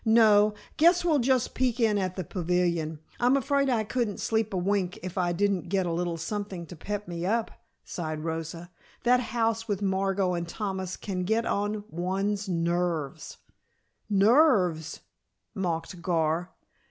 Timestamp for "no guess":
0.03-1.05